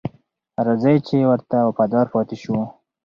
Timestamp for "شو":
2.41-2.55